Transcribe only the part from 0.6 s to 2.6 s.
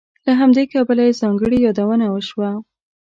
کبله یې ځانګړې یادونه وشوه.